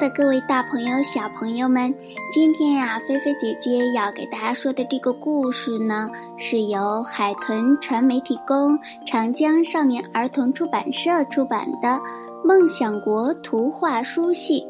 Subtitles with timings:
[0.00, 1.94] 的各位大朋友、小朋友们，
[2.32, 11.88] 今天呀，菲菲姐姐要给大家说的这个故事呢，是由海豚传媒提供、长江少年儿童出版社出版的
[12.42, 14.66] 《梦想国图画书系》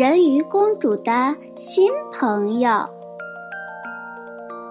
[0.00, 2.70] 人鱼公主的新朋友。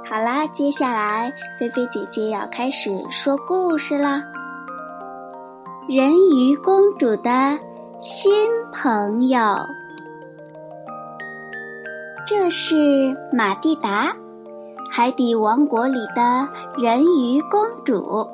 [0.09, 4.23] 好啦，接下来菲菲姐姐要开始说故事啦，
[5.95, 7.29] 《人鱼公主的》。
[8.03, 8.33] 新
[8.73, 9.39] 朋友，
[12.33, 14.09] 这是马蒂达，
[14.89, 16.47] 海底王国里的
[16.81, 18.25] 人鱼公主。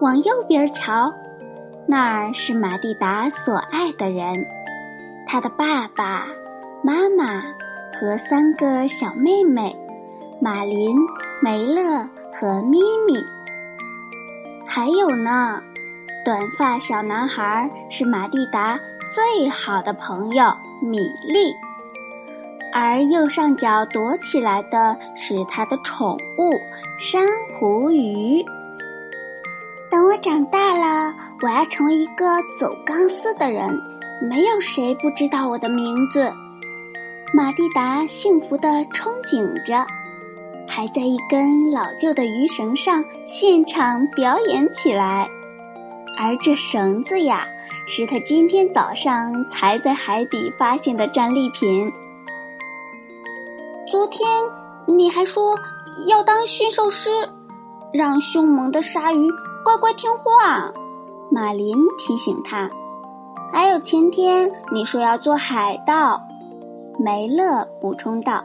[0.00, 1.14] 往右边瞧，
[1.86, 4.44] 那儿是马蒂达所爱的人，
[5.24, 6.26] 她的爸爸
[6.82, 7.40] 妈妈
[7.92, 9.72] 和三个小妹妹
[10.42, 10.96] 马林、
[11.40, 13.24] 梅勒和咪咪，
[14.66, 15.62] 还有呢。
[16.24, 18.76] 短发小男孩是马蒂达
[19.12, 21.54] 最好的朋友米莉，
[22.78, 26.52] 而右上角躲起来的是他的宠物
[27.00, 27.26] 珊
[27.58, 28.44] 瑚鱼。
[29.90, 32.26] 等我长大了，我要成为一个
[32.58, 33.80] 走钢丝的人，
[34.20, 36.30] 没有谁不知道我的名字。
[37.32, 39.86] 马蒂达幸福的憧憬着，
[40.68, 45.26] 还在一根老旧的鱼绳上现场表演起来。
[46.18, 47.46] 而这绳子呀，
[47.86, 51.90] 是他今天早上才在海底发现的战利品。
[53.88, 54.28] 昨天
[54.86, 55.54] 你还说
[56.08, 57.10] 要当驯兽师，
[57.92, 59.30] 让凶猛的鲨鱼
[59.64, 60.72] 乖乖听话。
[61.30, 62.68] 马林提醒他。
[63.52, 66.20] 还有前天你说要做海盗，
[66.98, 68.42] 梅勒补充道。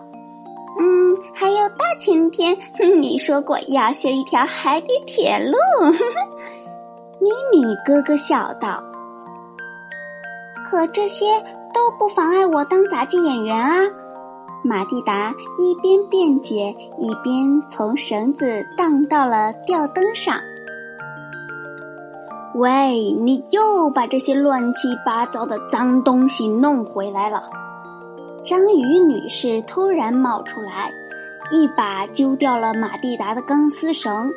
[0.79, 2.55] 嗯，还有大前天
[3.01, 5.57] 你说过要修一条海底铁路。
[7.19, 8.81] 咪咪咯咯笑道
[10.69, 11.25] ：“可这些
[11.73, 13.89] 都不妨碍我当杂技演员啊！”
[14.63, 20.39] 马蒂达一边辩解，一边从绳子荡到了吊灯上。
[22.55, 27.43] “喂，你又把这些乱七八糟的脏东西弄回来了！”
[28.45, 30.91] 章鱼女士突然冒出来，
[31.51, 34.31] 一把揪掉了马蒂达的钢丝绳。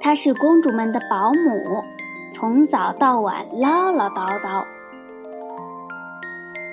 [0.00, 1.84] 她是公主们的保姆。
[2.32, 4.64] 从早到晚唠唠叨叨。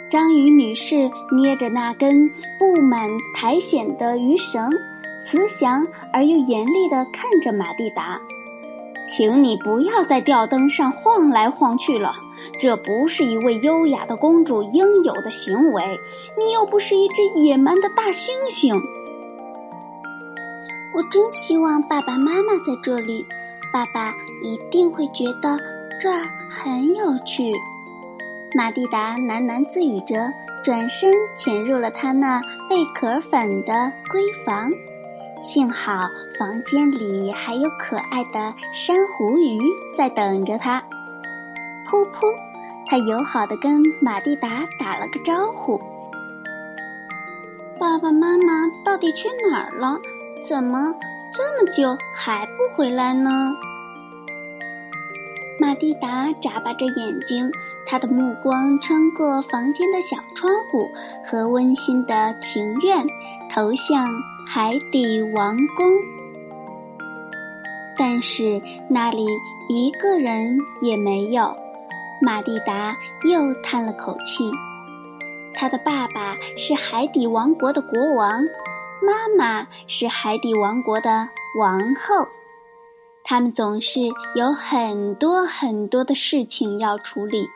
[0.10, 2.28] 章鱼女士捏着那根
[2.58, 4.68] 布满苔藓的鱼绳，
[5.22, 8.20] 慈祥而又严厉地看着马蒂达
[9.06, 12.12] ：“请你不要在吊灯上晃来晃去了，
[12.60, 16.00] 这不是一位优雅的公主应有的行为。
[16.36, 18.82] 你又不是一只野蛮的大猩猩。”
[20.96, 23.24] 我真希望爸爸妈妈在这里。
[23.72, 25.56] 爸爸一定会觉得
[26.02, 27.54] 这儿很有趣。
[28.56, 30.32] 马蒂达喃喃自语着，
[30.64, 34.72] 转身潜入了他那贝壳粉的闺房。
[35.42, 39.60] 幸好房间里还有可爱的珊瑚鱼
[39.96, 40.82] 在等着他。
[41.88, 42.34] 噗噗，
[42.88, 45.80] 他友好的跟马蒂达打了个招呼
[47.80, 50.00] ：“爸爸妈妈到底去哪儿了？
[50.44, 50.94] 怎么？”
[51.32, 53.52] 这么久还不回来呢？
[55.60, 57.52] 马蒂达眨巴着眼睛，
[57.90, 60.88] 他的目光穿过房间的小窗户
[61.26, 63.04] 和温馨的庭院，
[63.52, 64.06] 投向
[64.46, 65.88] 海底王宫。
[67.98, 69.26] 但是那里
[69.68, 71.52] 一个人也没有。
[72.22, 74.52] 马蒂达又叹了口气。
[75.56, 78.40] 他的爸爸是海底王国的国王。
[79.02, 81.28] 妈妈是海底王国的
[81.58, 82.28] 王后，
[83.24, 84.02] 他们总是
[84.36, 87.50] 有很多很多的事情要处理。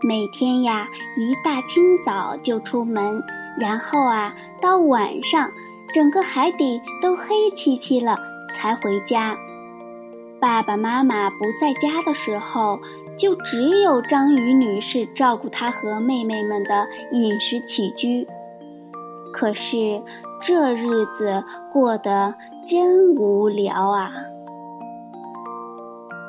[0.00, 3.20] 每天呀，一大清早就出门，
[3.58, 5.50] 然后啊，到晚上，
[5.92, 8.16] 整个海底都黑漆漆了
[8.52, 9.36] 才回家。
[10.40, 12.78] 爸爸妈妈不在家的时候，
[13.16, 18.24] 就只有章鱼女士照顾她和妹妹们的饮食起居。
[19.32, 20.00] 可是
[20.40, 21.42] 这日子
[21.72, 22.32] 过得
[22.64, 24.12] 真无聊啊！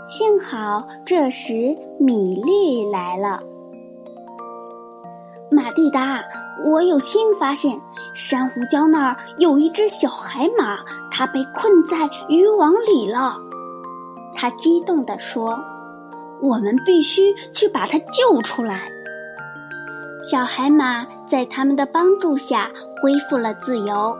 [0.07, 3.39] 幸好这时米粒来了。
[5.61, 6.23] 马蒂达，
[6.63, 7.77] 我有新发现，
[8.13, 10.79] 珊瑚礁那儿有一只小海马，
[11.11, 13.35] 它被困在渔网里了。
[14.33, 15.59] 他激动地说
[16.41, 18.89] ：“我们必须去把它救出来。”
[20.31, 22.71] 小海马在他们的帮助下
[23.01, 24.17] 恢复了自由。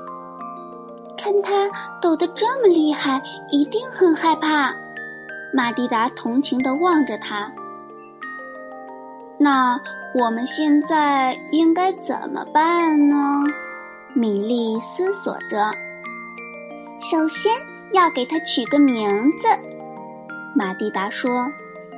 [1.18, 1.69] 看它
[2.01, 4.75] 抖得这么厉害，一定很害怕。
[5.53, 7.50] 马蒂达同情地望着他。
[9.39, 9.80] 那
[10.13, 13.44] 我们现在应该怎么办呢？
[14.13, 15.71] 米莉思索着。
[17.00, 17.51] 首先
[17.94, 19.47] 要给它取个名字。
[20.56, 21.50] 马蒂达说：“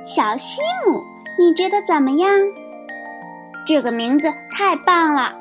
[0.06, 1.02] 小西姆，
[1.36, 2.30] 你觉得怎么样？”
[3.66, 5.32] 这个名字太棒了，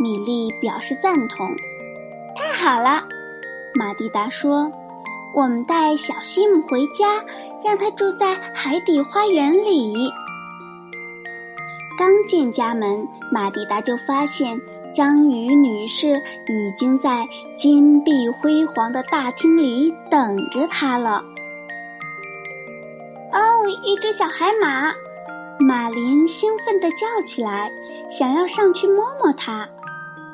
[0.00, 1.54] 米莉表示赞同。
[2.36, 3.02] 太好了，
[3.74, 4.72] 马蒂达说
[5.34, 7.22] ：“我们带小西姆回家，
[7.62, 10.10] 让他住在海底花园里。”
[11.96, 14.60] 刚进家门，马蒂达就发现
[14.92, 16.14] 章鱼女士
[16.48, 17.26] 已经在
[17.56, 21.22] 金碧辉煌的大厅里等着她了。
[23.32, 24.92] 哦，一只小海马！
[25.60, 27.70] 马林兴奋地叫起来，
[28.10, 29.68] 想要上去摸摸它，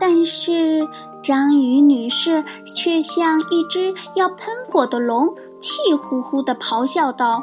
[0.00, 0.88] 但是
[1.22, 2.42] 章鱼女士
[2.74, 7.42] 却像一只要喷火的龙，气呼呼地咆哮道：“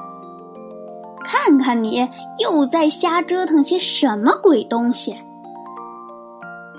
[1.28, 2.10] 看看你
[2.40, 5.16] 又在瞎折腾些什么鬼东西！”“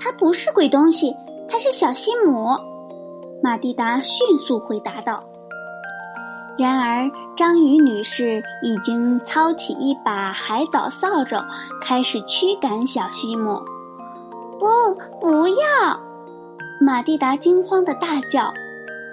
[0.01, 1.15] 它不是鬼东西，
[1.47, 2.57] 它是小西姆。”
[3.43, 5.23] 马蒂达迅速回答道。
[6.57, 11.41] 然而，章鱼女士已经操起一把海藻扫帚，
[11.81, 13.61] 开始驱赶小西姆。
[14.59, 14.65] 不，
[15.21, 15.97] 不要！
[16.81, 18.51] 马蒂达惊慌的大叫。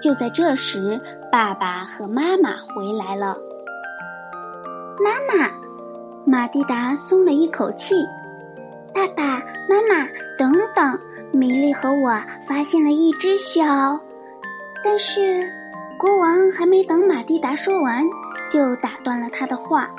[0.01, 0.99] 就在这时，
[1.31, 3.37] 爸爸和妈妈回来了。
[4.99, 5.51] 妈妈，
[6.25, 7.95] 马蒂达松了一口气。
[8.93, 9.23] 爸爸
[9.69, 10.07] 妈妈，
[10.37, 10.99] 等等！
[11.31, 13.63] 米莉和我发现了一只小……
[14.83, 15.47] 但是。
[15.99, 18.03] 国王还没等马蒂达说完，
[18.51, 19.89] 就打断了他的话：“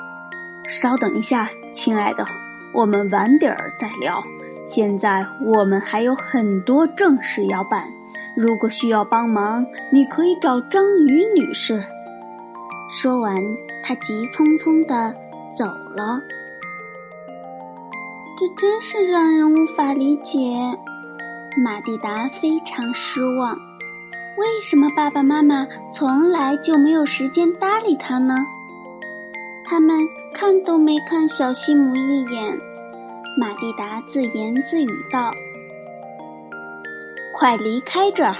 [0.65, 2.25] 稍等一下，亲爱的，
[2.73, 4.23] 我们晚点儿再聊。
[4.65, 7.85] 现在我们还有很多正事要办。
[8.33, 11.83] 如果需要帮忙，你可以找章鱼女士。”
[13.01, 13.33] 说完，
[13.81, 15.15] 他急匆匆的
[15.57, 15.63] 走
[15.95, 16.21] 了。
[18.37, 20.37] 这真是让人无法理解。
[21.63, 23.55] 马蒂达非常失望。
[24.37, 28.35] 为什么爸爸妈妈从来就没有时间搭理他呢？
[29.63, 29.97] 他们
[30.33, 32.51] 看都没看小西姆一眼。
[33.39, 35.33] 马蒂达自言自语道
[37.39, 38.35] ：“快离开这儿，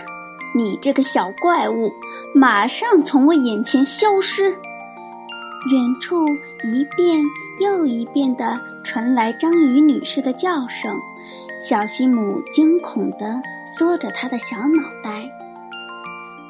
[0.54, 1.92] 你这个小怪物！
[2.34, 4.50] 马上从我眼前消失！”
[5.72, 6.26] 远处
[6.64, 7.22] 一遍
[7.60, 10.98] 又一遍地传来章鱼女士的叫声，
[11.62, 13.42] 小西姆惊恐地
[13.78, 15.30] 缩着他的小脑袋。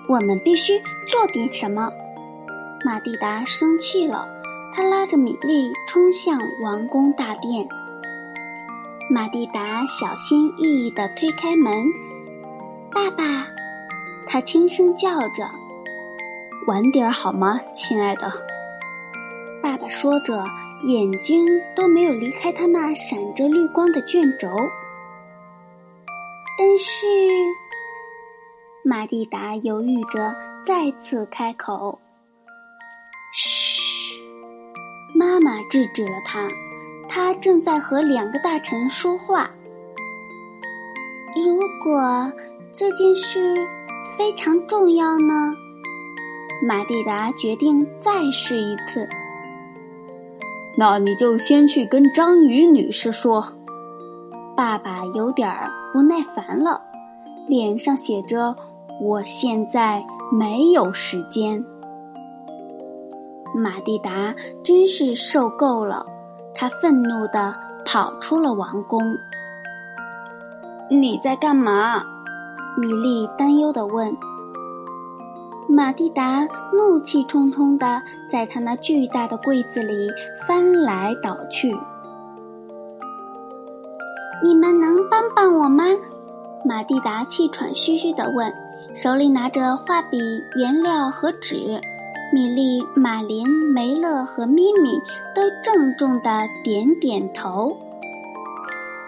[0.08, 1.90] 我们必须做点什么。
[2.86, 4.28] 马蒂达生气了，
[4.74, 7.68] 他拉着米莉冲向王宫大殿。
[9.10, 11.88] 马蒂达小心翼翼地推开门，
[12.92, 13.48] 爸爸，
[14.32, 15.50] 他轻声叫着
[16.68, 18.32] ：“晚点好吗，亲爱的？”
[19.62, 20.46] 爸爸说着，
[20.86, 24.48] 眼睛都没有离开他那闪着绿光的卷轴。
[26.60, 27.08] 但是。
[28.86, 30.34] 马蒂达犹豫着，
[30.64, 32.00] 再次开口
[33.36, 34.16] ：“嘘！”
[35.14, 36.48] 妈妈制止了他，
[37.10, 39.50] 他正在和两个大臣说话。
[41.36, 42.32] 如果
[42.72, 43.68] 这件事
[44.20, 45.56] 非常重要呢？
[46.68, 49.08] 马蒂达决定再试一次。
[50.78, 53.42] 那你就先去跟章鱼女士说。
[54.58, 55.50] 爸爸有点
[55.94, 56.82] 不耐烦了，
[57.48, 58.54] 脸上写着。
[59.02, 61.64] 我现在没有时间。
[63.56, 66.06] 马蒂达真是受够了，
[66.54, 67.54] 他愤怒的
[67.86, 69.02] 跑出了王宫。
[70.90, 72.04] 你在干嘛？
[72.80, 74.16] 米莉担忧地问。
[75.68, 80.08] 马蒂达怒气冲冲地在他那巨大的柜子里
[80.48, 81.78] 翻来倒去。
[84.42, 85.84] 你们能帮帮我吗？
[86.64, 88.54] 马蒂达气喘吁吁地问。
[88.96, 90.18] 手里拿着画笔、
[90.56, 91.80] 颜料和纸，
[92.34, 95.00] 米莉、马林、梅勒和咪咪
[95.36, 96.30] 都郑重地
[96.64, 97.78] 点点头。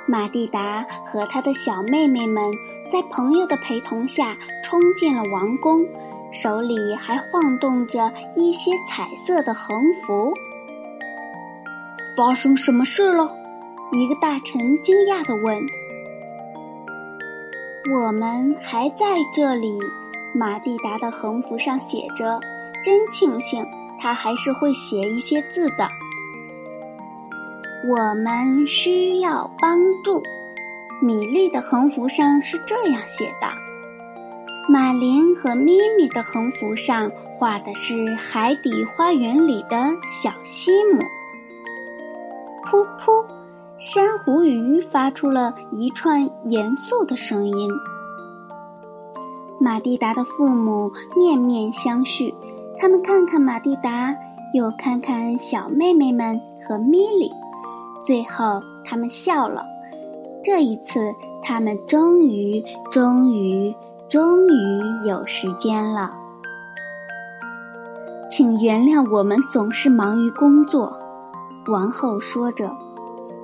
[0.07, 2.43] 马蒂达和他的小妹妹们
[2.91, 5.85] 在朋友的陪同下冲进了王宫，
[6.33, 10.33] 手里还晃动着一些彩色的横幅。
[12.17, 13.33] 发生什么事了？
[13.93, 15.57] 一个大臣惊讶地问。
[17.95, 19.79] “我们还在这里。”
[20.35, 22.39] 马蒂达的横幅上写着。
[22.83, 23.63] 真庆幸，
[23.99, 25.87] 他还是会写一些字的。
[27.87, 30.21] 我们需要帮助。
[31.03, 33.47] 米莉的横幅上是这样写的，
[34.69, 39.77] 马林和咪咪的横幅上画的是海底花园里的
[40.07, 40.99] 小西姆。
[42.65, 43.25] 噗噗，
[43.79, 47.67] 珊瑚鱼发出了一串严肃的声音。
[49.59, 52.31] 马蒂达的父母面面相觑。
[52.79, 54.15] 他们看看马蒂达，
[54.53, 57.31] 又看看小妹妹们和米莉，
[58.05, 59.70] 最后他们笑了。
[60.43, 63.75] 这一次，他们终于、终于、
[64.09, 66.11] 终于有时间了。
[68.27, 70.97] 请原谅我们总是忙于工作，
[71.67, 72.71] 王后说着，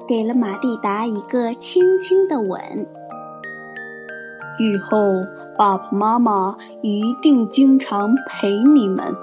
[0.07, 2.59] 给了马蒂达一个轻轻的吻。
[4.59, 4.97] 以后，
[5.55, 9.15] 爸爸妈妈一定经常陪你们。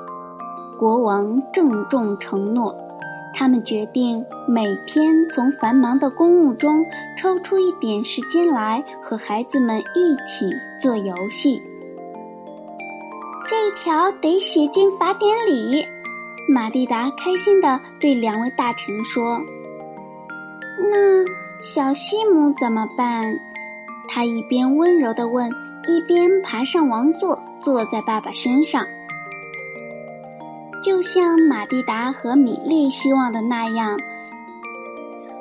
[0.79, 2.73] 国王郑重承诺，
[3.35, 6.87] 他们决定每天从繁忙的公务中
[7.17, 10.49] 抽出一点时间来和孩子们一起
[10.81, 11.61] 做游戏。
[13.49, 15.87] 这一条得写进法典里。
[16.47, 19.41] 玛蒂达开心地对两位大臣说
[20.91, 21.25] ：“那
[21.63, 23.39] 小西姆怎么办？”
[24.09, 25.51] 他一边温柔地问，
[25.89, 28.87] 一边爬上王座，坐在爸爸身上。
[30.85, 33.99] 就像马蒂达和米莉希望的那样，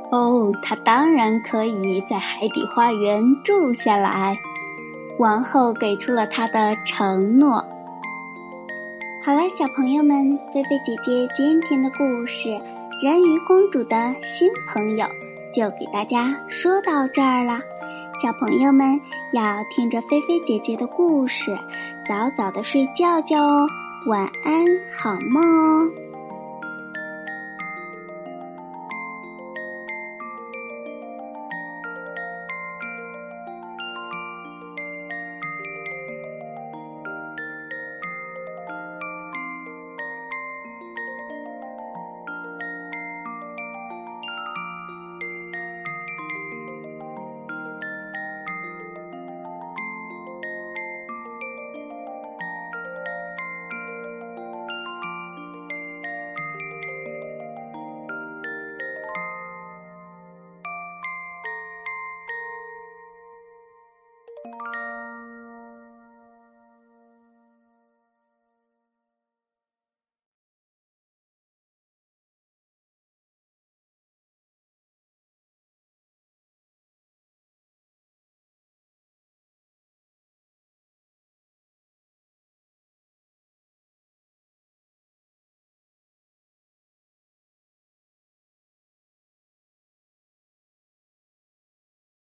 [0.10, 4.38] 哦，他当然可以在海底花园住下来。
[5.20, 7.56] 王后给出了她的承诺。
[9.26, 12.48] 好了，小朋友们，菲菲姐姐今天的故事
[13.04, 15.06] 《人鱼公主的新朋友》
[15.54, 17.60] 就给大家说到这儿啦。
[18.22, 19.00] 小朋友们
[19.34, 21.54] 要听着菲菲姐姐的故事，
[22.08, 23.68] 早早的睡觉觉哦。
[24.06, 26.12] 晚安，好梦哦。